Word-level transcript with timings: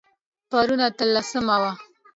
پرون 0.49 0.79
اتلسمه 0.87 1.55
وه 1.61 1.71